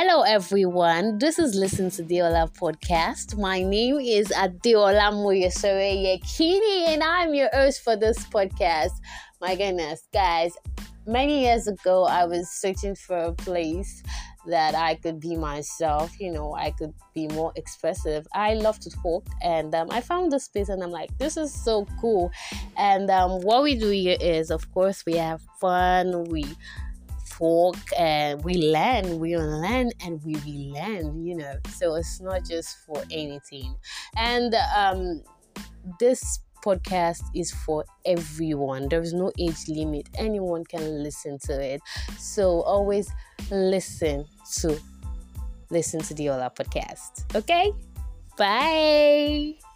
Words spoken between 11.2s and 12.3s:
years ago, I